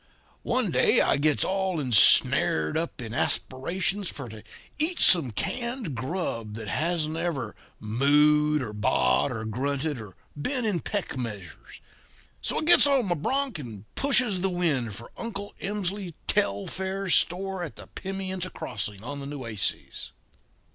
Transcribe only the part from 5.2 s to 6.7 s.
canned grub that